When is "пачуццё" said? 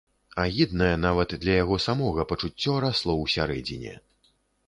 2.33-2.73